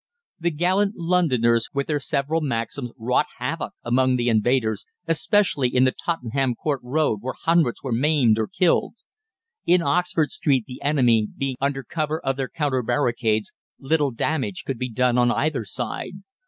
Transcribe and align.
The 0.39 0.49
gallant 0.49 0.95
Londoners, 0.95 1.69
with 1.75 1.85
their 1.85 1.99
several 1.99 2.41
Maxims, 2.41 2.89
wrought 2.97 3.27
havoc 3.37 3.73
among 3.83 4.15
the 4.15 4.29
invaders, 4.29 4.83
especially 5.07 5.69
in 5.69 5.83
the 5.83 5.91
Tottenham 5.93 6.55
Court 6.55 6.79
Road, 6.83 7.19
where 7.21 7.35
hundreds 7.39 7.83
were 7.83 7.91
maimed 7.91 8.39
or 8.39 8.47
killed. 8.47 8.95
"In 9.67 9.83
Oxford 9.83 10.31
Street, 10.31 10.65
the 10.65 10.81
enemy 10.81 11.27
being 11.37 11.55
under 11.61 11.83
cover 11.83 12.19
of 12.19 12.35
their 12.35 12.49
counter 12.49 12.81
barricades, 12.81 13.51
little 13.77 14.09
damage 14.09 14.63
could 14.65 14.79
be 14.79 14.89
done 14.89 15.19
on 15.19 15.29
either 15.31 15.63
side. 15.63 16.13